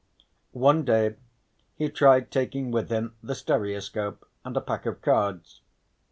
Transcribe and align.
One 0.57 0.83
day 0.83 1.17
he 1.75 1.87
tried 1.87 2.31
taking 2.31 2.71
with 2.71 2.89
him 2.89 3.13
the 3.21 3.35
stereoscope 3.35 4.27
and 4.43 4.57
a 4.57 4.61
pack 4.61 4.87
of 4.87 4.99
cards. 4.99 5.61